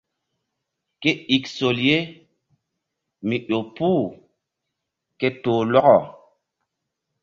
Ke 1.01 1.11
ik 1.35 1.43
sol 1.55 1.77
ye 1.87 1.97
mi 3.27 3.35
ƴo 3.47 3.59
puh 3.75 4.03
ke 5.19 5.27
toh 5.43 5.63
lɔkɔ. 5.73 5.97